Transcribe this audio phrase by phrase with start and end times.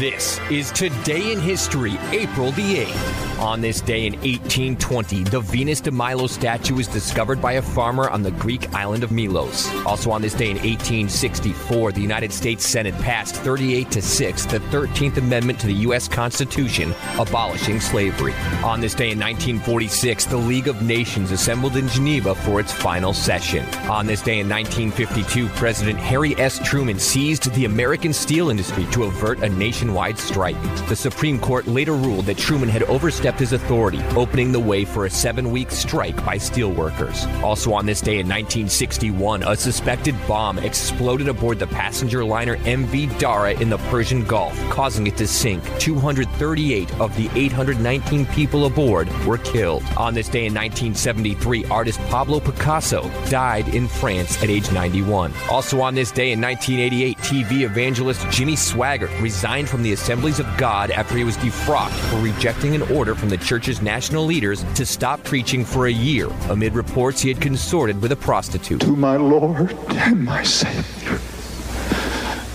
[0.00, 3.29] This is Today in History, April the 8th.
[3.40, 8.10] On this day in 1820, the Venus de Milo statue was discovered by a farmer
[8.10, 9.66] on the Greek island of Milos.
[9.86, 14.58] Also on this day in 1864, the United States Senate passed 38 to 6 the
[14.58, 16.06] 13th Amendment to the U.S.
[16.06, 18.34] Constitution, abolishing slavery.
[18.62, 23.14] On this day in 1946, the League of Nations assembled in Geneva for its final
[23.14, 23.64] session.
[23.88, 26.58] On this day in 1952, President Harry S.
[26.58, 30.60] Truman seized the American steel industry to avert a nationwide strike.
[30.88, 35.06] The Supreme Court later ruled that Truman had overstepped his authority, opening the way for
[35.06, 37.26] a seven week strike by steelworkers.
[37.42, 43.18] Also on this day in 1961, a suspected bomb exploded aboard the passenger liner MV
[43.18, 45.62] Dara in the Persian Gulf, causing it to sink.
[45.78, 49.82] 238 of the 819 people aboard were killed.
[49.96, 55.32] On this day in 1973, artist Pablo Picasso died in France at age 91.
[55.50, 60.48] Also on this day in 1988, TV evangelist Jimmy Swaggart resigned from the Assemblies of
[60.56, 64.84] God after he was defrocked for rejecting an order from the church's national leaders to
[64.84, 68.80] stop preaching for a year amid reports he had consorted with a prostitute.
[68.80, 71.20] To my Lord and my Savior,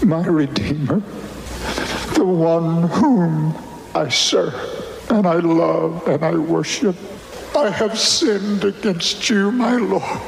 [0.05, 0.99] my Redeemer,
[2.15, 3.55] the one whom
[3.95, 4.55] I serve
[5.09, 6.97] and I love and I worship.
[7.55, 10.21] I have sinned against you, my Lord.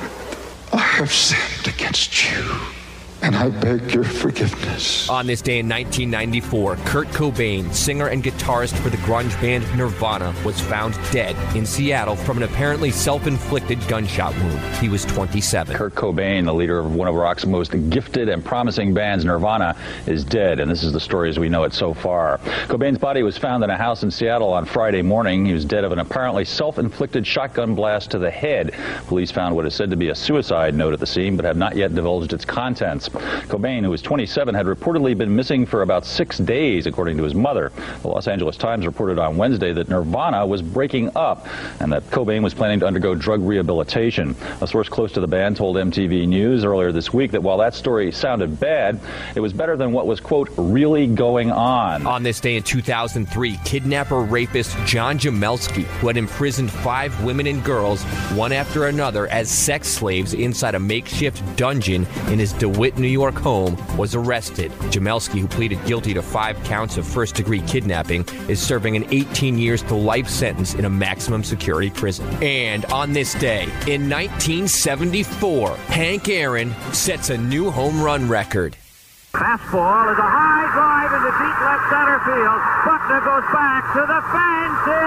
[0.71, 2.76] I have sinned against you
[3.27, 5.09] and I beg your forgiveness.
[5.09, 10.33] On this day in 1994, Kurt Cobain, singer and guitarist for the grunge band Nirvana,
[10.45, 14.75] was found dead in Seattle from an apparently self inflicted gunshot wound.
[14.77, 15.75] He was 27.
[15.75, 19.75] Kurt Cobain, the leader of one of rock's most gifted and promising bands, Nirvana,
[20.05, 22.37] is dead, and this is the story as we know it so far.
[22.67, 25.45] Cobain's body was found in a house in Seattle on Friday morning.
[25.45, 28.73] He was dead of an apparently self inflicted shotgun blast to the head.
[29.07, 31.57] Police found what is said to be a suicide note at the scene, but have
[31.57, 33.09] not yet divulged its contents.
[33.47, 37.35] Cobain, who was 27, had reportedly been missing for about six days, according to his
[37.35, 37.71] mother.
[38.01, 41.47] The Los Angeles Times reported on Wednesday that Nirvana was breaking up
[41.79, 44.35] and that Cobain was planning to undergo drug rehabilitation.
[44.61, 47.73] A source close to the band told MTV News earlier this week that while that
[47.73, 48.99] story sounded bad,
[49.35, 52.05] it was better than what was, quote, really going on.
[52.05, 57.63] On this day in 2003, kidnapper rapist John Jamelske, who had imprisoned five women and
[57.63, 63.07] girls, one after another, as sex slaves inside a makeshift dungeon in his DeWitt, New
[63.07, 64.71] York home, was arrested.
[64.91, 69.57] Jamelske, who pleaded guilty to five counts of first degree kidnapping, is serving an 18
[69.57, 72.27] years to life sentence in a maximum security prison.
[72.41, 78.75] And on this day, in 1974, Hank Aaron sets a new home run record.
[79.33, 82.61] Fastball is a high drive into deep left center field.
[82.89, 85.06] Buckner goes back to the fence.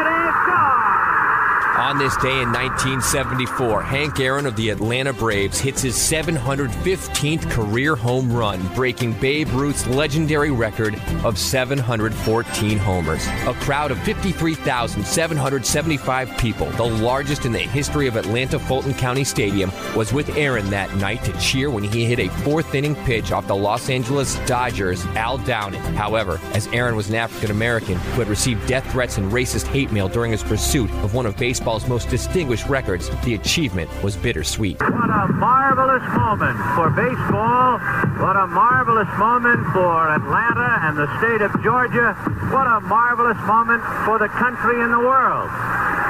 [1.77, 7.95] On this day in 1974, Hank Aaron of the Atlanta Braves hits his 715th career
[7.95, 13.25] home run, breaking Babe Ruth's legendary record of 714 homers.
[13.47, 19.71] A crowd of 53,775 people, the largest in the history of Atlanta Fulton County Stadium,
[19.95, 23.47] was with Aaron that night to cheer when he hit a fourth inning pitch off
[23.47, 25.81] the Los Angeles Dodgers' Al Downing.
[25.95, 29.93] However, as Aaron was an African American who had received death threats and racist hate
[29.93, 34.81] mail during his pursuit of one of baseball's most distinguished records, the achievement was bittersweet.
[34.81, 37.77] What a marvelous moment for baseball.
[38.17, 42.17] What a marvelous moment for Atlanta and the state of Georgia.
[42.49, 45.53] What a marvelous moment for the country and the world.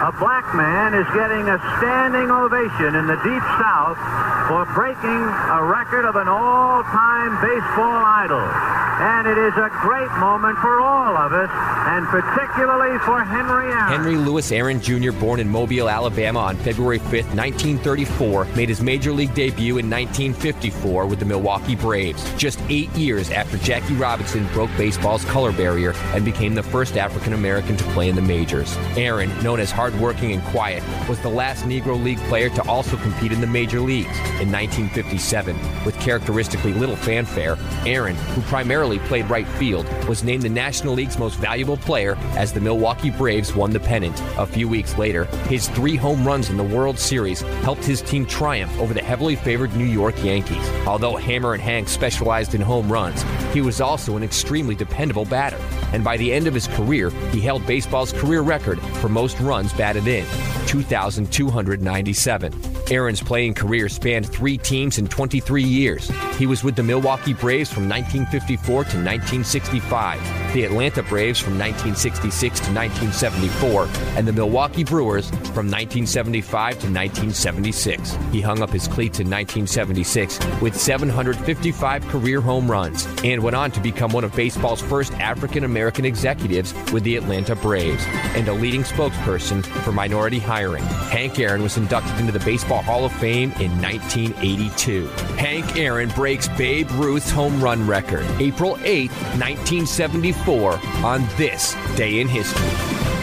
[0.06, 3.98] A black man is getting a standing ovation in the Deep South
[4.46, 8.89] for breaking a record of an all-time baseball idol.
[9.00, 11.48] And it is a great moment for all of us,
[11.88, 13.88] and particularly for Henry Aaron.
[13.88, 19.10] Henry Louis Aaron Jr., born in Mobile, Alabama on February 5, 1934, made his major
[19.10, 24.70] league debut in 1954 with the Milwaukee Braves, just eight years after Jackie Robinson broke
[24.76, 28.76] baseball's color barrier and became the first African American to play in the majors.
[28.98, 33.32] Aaron, known as hardworking and quiet, was the last Negro League player to also compete
[33.32, 34.18] in the major leagues.
[34.40, 35.56] In 1957,
[35.86, 41.18] with characteristically little fanfare, Aaron, who primarily played right field, was named the National League's
[41.18, 44.20] most valuable player as the Milwaukee Braves won the pennant.
[44.36, 48.26] A few weeks later, his three home runs in the World Series helped his team
[48.26, 50.68] triumph over the heavily favored New York Yankees.
[50.86, 53.22] Although Hammerin' Hank specialized in home runs,
[53.52, 55.58] he was also an extremely dependable batter.
[55.92, 59.72] And by the end of his career, he held baseball's career record for most runs
[59.72, 60.26] batted in
[60.66, 62.69] 2,297.
[62.90, 66.10] Aaron's playing career spanned three teams in 23 years.
[66.36, 72.60] He was with the Milwaukee Braves from 1954 to 1965, the Atlanta Braves from 1966
[72.60, 78.18] to 1974, and the Milwaukee Brewers from 1975 to 1976.
[78.32, 83.70] He hung up his cleats in 1976 with 755 career home runs and went on
[83.70, 88.02] to become one of baseball's first African American executives with the Atlanta Braves
[88.34, 90.82] and a leading spokesperson for minority hiring.
[90.82, 92.40] Hank Aaron was inducted into the
[92.80, 95.06] Baseball Hall of Fame in 1982.
[95.36, 102.28] Hank Aaron breaks Babe Ruth's home run record April 8, 1974, on this day in
[102.28, 103.19] history.